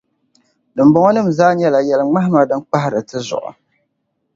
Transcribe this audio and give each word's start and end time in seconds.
dimbɔŋɔnim’ 0.75 1.27
zaa 1.37 1.53
nyɛla 1.59 1.79
yɛliŋmahima 1.87 2.41
din 2.49 2.61
kpahiri 2.67 3.01
ti 3.09 3.17
zuɣu. 3.27 3.51